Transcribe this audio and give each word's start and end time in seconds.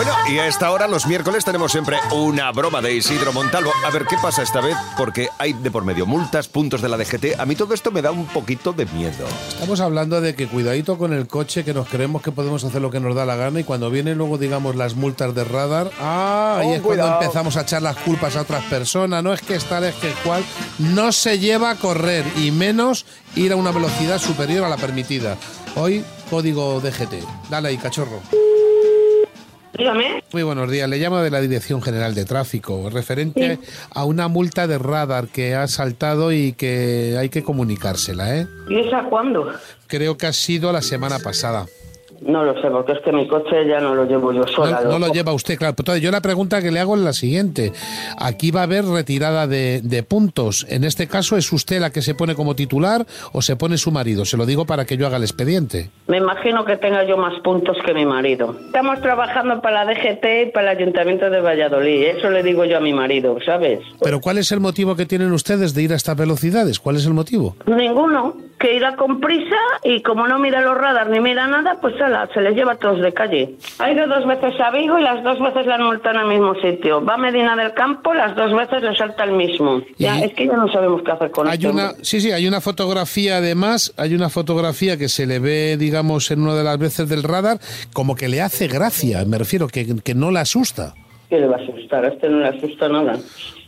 Bueno, 0.00 0.14
y 0.30 0.38
a 0.38 0.46
esta 0.46 0.70
hora, 0.70 0.88
los 0.88 1.06
miércoles, 1.06 1.44
tenemos 1.44 1.72
siempre 1.72 1.98
una 2.10 2.50
broma 2.52 2.80
de 2.80 2.94
Isidro 2.94 3.34
Montalvo. 3.34 3.70
A 3.84 3.90
ver 3.90 4.06
qué 4.06 4.16
pasa 4.16 4.42
esta 4.42 4.62
vez, 4.62 4.74
porque 4.96 5.28
hay 5.36 5.52
de 5.52 5.70
por 5.70 5.84
medio 5.84 6.06
multas, 6.06 6.48
puntos 6.48 6.80
de 6.80 6.88
la 6.88 6.96
DGT. 6.96 7.38
A 7.38 7.44
mí 7.44 7.54
todo 7.54 7.74
esto 7.74 7.90
me 7.90 8.00
da 8.00 8.10
un 8.10 8.24
poquito 8.24 8.72
de 8.72 8.86
miedo. 8.86 9.26
Estamos 9.50 9.78
hablando 9.80 10.22
de 10.22 10.34
que 10.34 10.48
cuidadito 10.48 10.96
con 10.96 11.12
el 11.12 11.26
coche, 11.28 11.66
que 11.66 11.74
nos 11.74 11.86
creemos 11.86 12.22
que 12.22 12.32
podemos 12.32 12.64
hacer 12.64 12.80
lo 12.80 12.90
que 12.90 12.98
nos 12.98 13.14
da 13.14 13.26
la 13.26 13.36
gana 13.36 13.60
y 13.60 13.64
cuando 13.64 13.90
vienen 13.90 14.16
luego, 14.16 14.38
digamos, 14.38 14.74
las 14.74 14.94
multas 14.94 15.34
de 15.34 15.44
radar, 15.44 15.90
ah, 16.00 16.56
ahí 16.60 16.68
Oh, 16.68 16.74
es 16.76 16.80
cuidado. 16.80 17.08
cuando 17.10 17.22
empezamos 17.26 17.56
a 17.58 17.60
echar 17.60 17.82
las 17.82 17.96
culpas 17.98 18.36
a 18.36 18.40
otras 18.40 18.64
personas. 18.64 19.22
No 19.22 19.34
es 19.34 19.42
que 19.42 19.58
tal, 19.58 19.84
es 19.84 19.96
que 19.96 20.12
cual. 20.24 20.42
No 20.78 21.12
se 21.12 21.38
lleva 21.38 21.68
a 21.72 21.74
correr 21.74 22.24
y 22.38 22.52
menos 22.52 23.04
ir 23.36 23.52
a 23.52 23.56
una 23.56 23.70
velocidad 23.70 24.18
superior 24.18 24.64
a 24.64 24.70
la 24.70 24.78
permitida. 24.78 25.36
Hoy, 25.76 26.02
código 26.30 26.80
DGT. 26.80 27.22
Dale 27.50 27.68
ahí, 27.68 27.76
cachorro. 27.76 28.22
Dígame. 29.76 30.22
Muy 30.32 30.42
buenos 30.42 30.70
días. 30.70 30.88
Le 30.88 30.98
llamo 30.98 31.18
de 31.18 31.30
la 31.30 31.40
Dirección 31.40 31.80
General 31.80 32.14
de 32.14 32.24
Tráfico, 32.24 32.90
referente 32.90 33.56
Sí. 33.62 33.70
a 33.94 34.04
una 34.04 34.28
multa 34.28 34.66
de 34.66 34.78
radar 34.78 35.28
que 35.28 35.54
ha 35.54 35.66
saltado 35.68 36.32
y 36.32 36.52
que 36.54 37.16
hay 37.18 37.28
que 37.28 37.42
comunicársela, 37.44 38.36
¿eh? 38.36 38.46
¿Y 38.68 38.80
esa 38.80 39.04
cuándo? 39.04 39.46
Creo 39.86 40.16
que 40.16 40.26
ha 40.26 40.32
sido 40.32 40.72
la 40.72 40.82
semana 40.82 41.18
pasada. 41.20 41.66
No 42.20 42.44
lo 42.44 42.54
sé, 42.60 42.68
porque 42.70 42.92
es 42.92 42.98
que 43.00 43.12
mi 43.12 43.26
coche 43.26 43.66
ya 43.66 43.80
no 43.80 43.94
lo 43.94 44.04
llevo 44.04 44.32
yo 44.32 44.40
No, 44.42 44.48
sola. 44.48 44.82
no 44.84 44.98
lo 44.98 45.08
lleva 45.12 45.32
usted, 45.32 45.56
claro. 45.56 45.74
Entonces, 45.78 46.02
yo 46.02 46.10
la 46.10 46.20
pregunta 46.20 46.60
que 46.60 46.70
le 46.70 46.78
hago 46.80 46.94
es 46.96 47.00
la 47.02 47.12
siguiente. 47.12 47.72
Aquí 48.18 48.50
va 48.50 48.60
a 48.60 48.64
haber 48.64 48.84
retirada 48.84 49.46
de, 49.46 49.80
de 49.82 50.02
puntos. 50.02 50.66
En 50.68 50.84
este 50.84 51.06
caso, 51.06 51.36
¿es 51.36 51.50
usted 51.52 51.80
la 51.80 51.90
que 51.90 52.02
se 52.02 52.14
pone 52.14 52.34
como 52.34 52.54
titular 52.54 53.06
o 53.32 53.40
se 53.42 53.56
pone 53.56 53.78
su 53.78 53.90
marido? 53.90 54.24
Se 54.24 54.36
lo 54.36 54.44
digo 54.46 54.66
para 54.66 54.84
que 54.84 54.96
yo 54.96 55.06
haga 55.06 55.16
el 55.16 55.22
expediente. 55.22 55.90
Me 56.08 56.18
imagino 56.18 56.64
que 56.64 56.76
tenga 56.76 57.04
yo 57.04 57.16
más 57.16 57.40
puntos 57.42 57.76
que 57.84 57.94
mi 57.94 58.04
marido. 58.04 58.54
Estamos 58.66 59.00
trabajando 59.00 59.60
para 59.62 59.84
la 59.84 59.92
DGT 59.94 60.48
y 60.48 60.50
para 60.52 60.72
el 60.72 60.78
Ayuntamiento 60.78 61.30
de 61.30 61.40
Valladolid. 61.40 62.02
Eso 62.18 62.30
le 62.30 62.42
digo 62.42 62.64
yo 62.64 62.76
a 62.76 62.80
mi 62.80 62.92
marido, 62.92 63.38
¿sabes? 63.44 63.80
Pero 64.02 64.20
¿cuál 64.20 64.38
es 64.38 64.52
el 64.52 64.60
motivo 64.60 64.94
que 64.94 65.06
tienen 65.06 65.32
ustedes 65.32 65.74
de 65.74 65.82
ir 65.82 65.92
a 65.92 65.96
estas 65.96 66.16
velocidades? 66.16 66.78
¿Cuál 66.80 66.96
es 66.96 67.06
el 67.06 67.14
motivo? 67.14 67.56
Ninguno. 67.66 68.34
Que 68.60 68.74
irá 68.76 68.94
con 68.94 69.20
prisa 69.20 69.56
y 69.82 70.02
como 70.02 70.28
no 70.28 70.38
mira 70.38 70.60
los 70.60 70.76
radars 70.76 71.08
ni 71.10 71.18
mira 71.18 71.46
nada, 71.46 71.78
pues 71.80 71.98
ala, 71.98 72.28
se 72.34 72.42
les 72.42 72.54
lleva 72.54 72.72
a 72.72 72.76
todos 72.76 73.00
de 73.00 73.10
calle. 73.14 73.54
Ha 73.78 73.90
ido 73.90 74.06
dos 74.06 74.26
veces 74.26 74.52
a 74.60 74.70
Vigo 74.70 74.98
y 74.98 75.02
las 75.02 75.24
dos 75.24 75.40
veces 75.40 75.64
le 75.66 75.72
han 75.72 75.82
multado 75.82 76.16
en 76.16 76.20
el 76.26 76.28
mismo 76.28 76.54
sitio. 76.56 77.02
Va 77.02 77.14
a 77.14 77.16
Medina 77.16 77.56
del 77.56 77.72
Campo, 77.72 78.12
las 78.12 78.36
dos 78.36 78.54
veces 78.54 78.82
le 78.82 78.94
salta 78.94 79.24
el 79.24 79.32
mismo. 79.32 79.80
Ya, 79.98 80.18
Y- 80.18 80.24
es 80.24 80.34
que 80.34 80.46
ya 80.46 80.52
no 80.58 80.70
sabemos 80.70 81.00
qué 81.02 81.10
hacer 81.12 81.30
con 81.30 81.48
Hay 81.48 81.54
esto. 81.56 81.70
una, 81.70 81.92
sí, 82.02 82.20
sí, 82.20 82.30
hay 82.32 82.46
una 82.46 82.60
fotografía 82.60 83.38
además, 83.38 83.94
hay 83.96 84.14
una 84.14 84.28
fotografía 84.28 84.98
que 84.98 85.08
se 85.08 85.26
le 85.26 85.38
ve, 85.38 85.78
digamos, 85.78 86.30
en 86.30 86.42
una 86.42 86.54
de 86.54 86.64
las 86.64 86.76
veces 86.78 87.08
del 87.08 87.22
radar, 87.22 87.58
como 87.94 88.14
que 88.14 88.28
le 88.28 88.42
hace 88.42 88.68
gracia, 88.68 89.24
me 89.24 89.38
refiero, 89.38 89.68
que, 89.68 89.96
que 90.04 90.14
no 90.14 90.30
le 90.30 90.40
asusta. 90.40 90.92
¿Qué 91.30 91.38
le 91.38 91.46
va 91.46 91.56
a 91.58 91.60
asustar? 91.62 92.04
A 92.04 92.08
este 92.08 92.28
no 92.28 92.40
le 92.40 92.48
asusta 92.48 92.88
nada. 92.88 93.16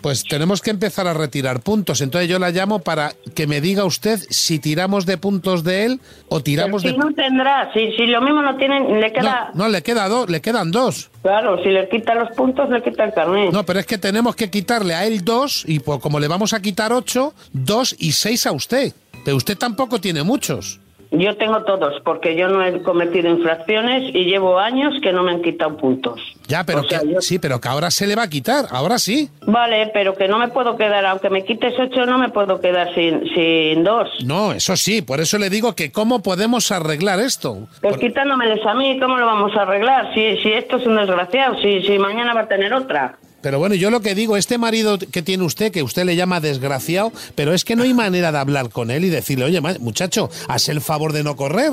Pues 0.01 0.25
tenemos 0.25 0.61
que 0.61 0.71
empezar 0.71 1.07
a 1.07 1.15
retirar 1.15 1.61
puntos. 1.61 2.01
Entonces 2.01 2.29
yo 2.29 2.41
la 2.41 2.51
llamo 2.51 2.81
para 2.81 3.13
que 3.37 3.47
me 3.47 3.61
diga 3.61 3.85
usted 3.85 4.19
si 4.31 4.59
tiramos 4.59 5.07
de 5.07 5.17
puntos 5.17 5.63
de 5.63 5.85
él 5.85 6.01
o 6.29 6.41
tiramos 6.43 6.83
si 6.83 6.89
de... 6.89 6.97
no 6.99 7.13
tendrá, 7.15 7.73
si, 7.73 7.93
si 7.93 8.07
lo 8.07 8.21
mismo 8.21 8.43
no 8.43 8.57
tienen, 8.57 9.01
le 9.01 9.07
No, 9.09 9.15
queda... 9.15 9.51
no, 9.55 9.69
le 9.69 9.81
queda 9.85 10.09
dos, 10.09 10.29
le 10.29 10.41
quedan 10.41 10.73
dos. 10.73 11.09
Claro, 11.23 11.63
si 11.63 11.69
le 11.71 11.89
quita 11.89 12.17
los 12.17 12.31
puntos, 12.37 12.69
le 12.69 12.83
quita 12.83 13.05
el 13.05 13.15
carnet. 13.15 13.53
No, 13.53 13.65
pero 13.65 13.79
es 13.79 13.87
que 13.87 13.97
tenemos 13.97 14.35
que 14.35 14.51
quitarle 14.51 14.95
a 14.95 15.07
él 15.07 15.25
dos 15.25 15.63
y 15.65 15.79
pues, 15.79 16.01
como 16.01 16.19
le 16.19 16.27
vamos 16.27 16.53
a 16.55 16.61
quitar 16.61 16.93
ocho, 16.93 17.33
dos 17.53 17.95
y 17.97 18.11
seis 18.11 18.45
a 18.47 18.51
usted. 18.51 18.93
Pero 19.25 19.37
usted 19.37 19.57
tampoco 19.57 20.01
tiene 20.01 20.25
muchos. 20.25 20.81
Yo 21.15 21.37
tengo 21.37 21.63
todos, 21.65 22.01
porque 22.05 22.35
yo 22.37 22.49
no 22.49 22.65
he 22.65 22.83
cometido 22.83 23.29
infracciones 23.29 24.15
y 24.15 24.25
llevo 24.25 24.59
años 24.59 24.95
que 25.03 25.13
no 25.13 25.23
me 25.23 25.33
han 25.33 25.43
quitado 25.43 25.77
puntos. 25.77 26.19
Ya, 26.49 26.65
pero 26.65 26.81
O 26.81 26.85
sea, 26.85 27.01
que, 27.01 27.13
yo- 27.13 27.21
sí, 27.21 27.39
pero 27.39 27.61
que 27.61 27.69
ahora 27.69 27.91
se 27.91 28.07
le 28.07 28.17
va 28.17 28.23
a 28.23 28.31
quitar, 28.31 28.65
ahora 28.71 28.99
sí. 28.99 29.29
Vale, 29.47 29.91
pero 29.93 30.15
que 30.17 30.27
no 30.27 30.39
me 30.39 30.49
puedo 30.49 30.77
quedar, 30.77 31.05
aunque 31.05 31.29
me 31.29 31.45
quites 31.45 31.75
ocho, 31.79 32.07
no 32.07 32.17
me 32.19 32.31
puedo 32.31 32.61
quedar 32.63 32.95
sin, 32.95 33.29
sin 33.35 33.85
dos. 33.85 34.09
No, 34.25 34.53
eso 34.53 34.75
sí, 34.77 35.03
por 35.03 35.21
eso 35.21 35.37
le 35.39 35.51
digo 35.51 35.75
que 35.75 35.93
cómo 35.93 36.23
podemos 36.23 36.73
arreglar 36.73 37.21
esto. 37.21 37.69
Pues 37.83 37.95
Por- 37.95 38.01
quitándomeles 38.01 38.65
a 38.65 38.73
mí, 38.75 38.99
¿cómo 38.99 39.19
lo 39.19 39.27
vamos 39.27 39.55
a 39.57 39.63
arreglar? 39.63 40.15
Si, 40.15 40.39
si 40.39 40.51
esto 40.53 40.79
es 40.79 40.87
un 40.87 40.97
desgraciado, 40.97 41.61
si, 41.61 41.83
si 41.83 41.99
mañana 41.99 42.33
va 42.33 42.41
a 42.43 42.49
tener 42.49 42.73
otra. 42.73 43.19
Pero 43.43 43.59
bueno, 43.59 43.75
yo 43.75 43.91
lo 43.91 44.01
que 44.01 44.15
digo, 44.15 44.37
este 44.37 44.57
marido 44.57 44.99
que 44.99 45.23
tiene 45.23 45.45
usted, 45.45 45.73
que 45.73 45.83
usted 45.83 46.05
le 46.05 46.17
llama 46.17 46.41
desgraciado, 46.41 47.13
pero 47.35 47.53
es 47.53 47.65
que 47.65 47.77
no 47.77 47.83
hay 47.83 47.93
manera 47.93 48.33
de 48.33 48.39
hablar 48.39 48.71
con 48.71 48.91
él 48.91 49.05
y 49.05 49.11
decirle, 49.11 49.45
oye, 49.45 49.61
muchacho, 49.81 50.31
haz 50.49 50.69
el 50.69 50.81
favor 50.81 51.13
de 51.13 51.25
no 51.25 51.37
correr. 51.37 51.73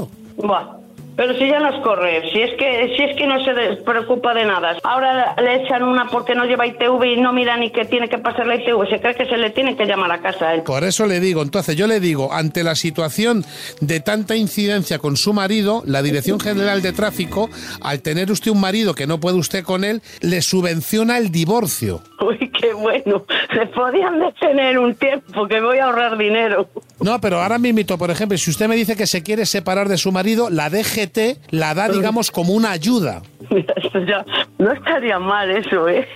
Pero 1.16 1.34
si 1.34 1.48
ya 1.48 1.60
no 1.60 1.70
es 1.70 1.82
correr, 1.84 2.24
si 2.32 2.42
es 2.42 2.52
que 2.58 2.94
si 2.96 3.04
es 3.04 3.16
que 3.18 3.28
no 3.28 3.44
se 3.44 3.54
preocupa 3.84 4.34
de 4.34 4.46
nada. 4.46 4.78
Ahora 4.84 5.36
le 5.42 5.64
echan 5.64 5.84
una 5.84 6.08
porque 6.08 6.36
no 6.36 6.46
lleva 6.46 6.66
ITV 6.66 7.04
y 7.04 7.22
no 7.22 7.34
mira 7.34 7.58
ni 7.58 7.72
que 7.72 7.86
tiene 7.86 8.08
que 8.08 8.18
pasar 8.18 8.48
la 8.48 8.56
ITV. 8.56 8.90
Se 8.90 9.02
cree 9.02 9.16
que 9.16 9.26
se 9.26 9.38
le 9.38 9.50
tiene 9.50 9.76
que 9.76 9.86
llamar 9.86 10.12
a 10.12 10.22
casa 10.22 10.50
a 10.50 10.56
él. 10.56 10.64
Por 10.64 10.84
eso 10.84 11.06
le 11.06 11.20
digo, 11.20 11.42
entonces 11.42 11.76
yo 11.76 11.88
le 11.88 12.00
digo, 12.00 12.32
ante 12.32 12.64
la 12.64 12.76
situación 12.76 13.44
de 13.82 14.00
tanta 14.00 14.36
incidencia 14.36 15.00
con 15.00 15.18
su 15.18 15.34
marido, 15.34 15.84
la 15.86 16.02
Dirección 16.02 16.40
General 16.40 16.82
de 16.82 16.94
Tráfico, 16.94 17.50
al 17.82 18.02
tener 18.02 18.32
usted 18.32 18.52
un 18.52 18.62
marido 18.62 18.94
que 18.94 19.08
no 19.08 19.20
puede 19.20 19.38
usted 19.38 19.64
con 19.64 19.84
él, 19.84 20.02
le 20.22 20.42
subvenciona 20.42 21.18
el 21.18 21.32
divorcio. 21.32 22.02
Uy, 22.22 22.50
qué 22.50 22.74
bueno. 22.74 23.26
Se 23.54 23.66
podían 23.68 24.20
detener 24.20 24.80
un 24.80 24.96
tiempo 24.96 25.48
que 25.48 25.60
voy 25.62 25.80
a 25.80 25.86
ahorrar 25.86 26.18
dinero. 26.18 26.70
No, 27.02 27.20
pero 27.22 27.42
ahora 27.42 27.58
mismo, 27.58 27.98
por 27.98 28.12
ejemplo, 28.12 28.38
si 28.38 28.52
usted 28.52 28.68
me 28.68 28.76
dice 28.76 28.96
que 28.96 29.08
se 29.08 29.24
quiere 29.24 29.46
separar 29.46 29.88
de 29.88 29.98
su 29.98 30.12
marido, 30.12 30.50
la 30.50 30.70
DGT 30.70 31.52
la 31.52 31.74
da, 31.74 31.90
digamos, 31.90 32.32
como 32.32 32.54
una 32.54 32.72
ayuda. 32.72 33.22
Mira, 33.50 33.74
esto 33.84 34.00
ya 34.06 34.26
no 34.58 34.72
estaría 34.72 35.20
mal 35.20 35.50
eso, 35.50 35.88
¿eh? 35.88 36.08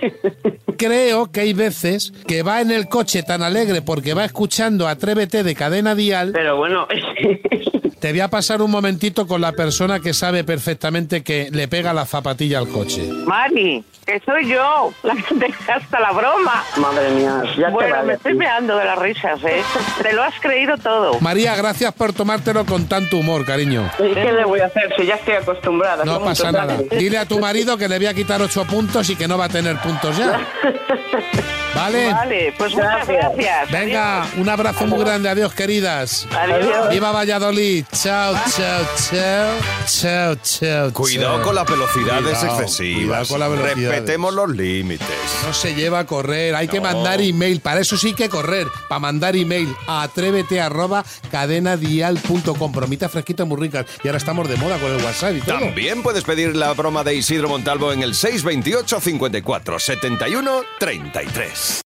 Creo 0.76 1.30
que 1.30 1.40
hay 1.40 1.52
veces 1.52 2.12
que 2.26 2.42
va 2.42 2.60
en 2.60 2.70
el 2.70 2.88
coche 2.88 3.22
tan 3.22 3.42
alegre 3.42 3.82
porque 3.82 4.14
va 4.14 4.24
escuchando 4.24 4.86
Atrévete 4.88 5.42
de 5.42 5.54
cadena 5.54 5.94
dial. 5.94 6.30
Pero 6.32 6.56
bueno, 6.56 6.86
Te 8.04 8.10
voy 8.10 8.20
a 8.20 8.28
pasar 8.28 8.60
un 8.60 8.70
momentito 8.70 9.26
con 9.26 9.40
la 9.40 9.52
persona 9.52 9.98
que 9.98 10.12
sabe 10.12 10.44
perfectamente 10.44 11.22
que 11.22 11.48
le 11.50 11.68
pega 11.68 11.94
la 11.94 12.04
zapatilla 12.04 12.58
al 12.58 12.68
coche. 12.68 13.02
Mari, 13.24 13.82
que 14.04 14.20
soy 14.26 14.46
yo, 14.46 14.92
la 15.02 15.14
que 15.14 15.34
te 15.34 15.72
hasta 15.72 16.00
la 16.00 16.12
broma. 16.12 16.62
madre 16.76 17.08
mía, 17.12 17.42
ya 17.56 17.68
te 17.68 17.72
Bueno, 17.72 17.94
vale, 17.94 18.06
me 18.08 18.12
estoy 18.12 18.34
meando 18.34 18.76
de 18.76 18.84
las 18.84 18.98
risas, 18.98 19.42
¿eh? 19.44 19.62
Te 20.02 20.12
lo 20.12 20.22
has 20.22 20.38
creído 20.38 20.76
todo. 20.76 21.18
María, 21.20 21.56
gracias 21.56 21.94
por 21.94 22.12
tomártelo 22.12 22.66
con 22.66 22.86
tanto 22.88 23.16
humor, 23.16 23.46
cariño. 23.46 23.90
¿Y 23.98 24.12
qué 24.12 24.32
le 24.32 24.44
voy 24.44 24.60
a 24.60 24.66
hacer 24.66 24.92
si 24.98 25.06
ya 25.06 25.14
estoy 25.14 25.36
acostumbrada? 25.36 26.04
No 26.04 26.22
pasa 26.22 26.52
nada. 26.52 26.76
Dile 26.90 27.16
a 27.16 27.24
tu 27.24 27.38
marido 27.38 27.78
que 27.78 27.88
le 27.88 27.96
voy 27.96 28.06
a 28.08 28.12
quitar 28.12 28.42
ocho 28.42 28.66
puntos 28.66 29.08
y 29.08 29.16
que 29.16 29.26
no 29.26 29.38
va 29.38 29.46
a 29.46 29.48
tener 29.48 29.80
puntos 29.80 30.18
ya. 30.18 30.46
¿Vale? 31.74 32.12
Vale, 32.12 32.54
pues 32.56 32.72
muchas 32.72 33.06
Gracias. 33.06 33.36
gracias. 33.36 33.70
Venga, 33.70 34.26
un 34.36 34.48
abrazo 34.48 34.86
muy 34.86 35.00
grande. 35.00 35.28
Adiós, 35.28 35.54
queridas. 35.54 36.28
Adiós. 36.36 36.88
Viva 36.90 37.10
Valladolid. 37.10 37.84
Chao, 37.94 38.34
chao, 38.56 38.84
chao. 39.10 39.60
Chao, 39.86 40.34
chao. 40.42 40.92
Cuidado 40.92 41.36
chao. 41.36 41.42
con 41.44 41.54
las 41.54 41.64
velocidades 41.64 42.38
Cuidado, 42.38 42.60
excesivas. 42.60 43.04
Cuidado 43.04 43.26
con 43.28 43.40
las 43.40 43.50
velocidades. 43.50 43.88
Respetemos 43.88 44.34
los 44.34 44.50
límites. 44.50 45.08
No 45.46 45.54
se 45.54 45.74
lleva 45.74 46.00
a 46.00 46.06
correr, 46.06 46.56
hay 46.56 46.66
que 46.66 46.80
mandar 46.80 47.20
email. 47.20 47.60
Para 47.60 47.80
eso 47.80 47.96
sí 47.96 48.12
que 48.12 48.28
correr. 48.28 48.66
Para 48.88 48.98
mandar 48.98 49.36
email 49.36 49.74
a 49.86 50.02
atrévete 50.02 50.60
arroba 50.60 51.04
cadenadial.com. 51.30 52.72
Bromitas 52.72 53.12
fresquitas 53.12 53.46
muy 53.46 53.60
ricas. 53.60 53.86
Y 54.02 54.08
ahora 54.08 54.18
estamos 54.18 54.48
de 54.48 54.56
moda 54.56 54.76
con 54.78 54.90
el 54.90 55.02
WhatsApp 55.02 55.36
y 55.36 55.40
todo. 55.40 55.58
También 55.60 56.02
puedes 56.02 56.24
pedir 56.24 56.56
la 56.56 56.72
broma 56.72 57.04
de 57.04 57.14
Isidro 57.14 57.48
Montalvo 57.48 57.92
en 57.92 58.02
el 58.02 58.14
628 58.14 59.00
54 59.00 59.78
71 59.78 60.62
33. 60.80 61.83